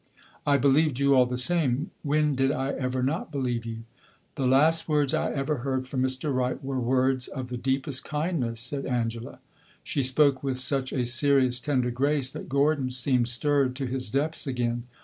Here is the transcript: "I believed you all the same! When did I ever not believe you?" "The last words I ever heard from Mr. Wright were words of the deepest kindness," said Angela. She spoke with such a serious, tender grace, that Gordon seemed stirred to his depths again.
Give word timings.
"I 0.47 0.57
believed 0.57 0.97
you 0.97 1.13
all 1.13 1.27
the 1.27 1.37
same! 1.37 1.91
When 2.01 2.33
did 2.33 2.51
I 2.51 2.71
ever 2.71 3.03
not 3.03 3.31
believe 3.31 3.67
you?" 3.67 3.83
"The 4.33 4.47
last 4.47 4.89
words 4.89 5.13
I 5.13 5.31
ever 5.31 5.57
heard 5.57 5.87
from 5.87 6.01
Mr. 6.01 6.33
Wright 6.33 6.63
were 6.63 6.79
words 6.79 7.27
of 7.27 7.49
the 7.49 7.55
deepest 7.57 8.03
kindness," 8.03 8.61
said 8.61 8.87
Angela. 8.87 9.37
She 9.83 10.01
spoke 10.01 10.41
with 10.41 10.57
such 10.59 10.91
a 10.91 11.05
serious, 11.05 11.59
tender 11.59 11.91
grace, 11.91 12.31
that 12.31 12.49
Gordon 12.49 12.89
seemed 12.89 13.27
stirred 13.29 13.75
to 13.75 13.85
his 13.85 14.09
depths 14.09 14.47
again. 14.47 14.85